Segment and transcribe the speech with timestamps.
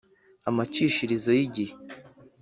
[0.49, 1.73] Amacishirizo y igihe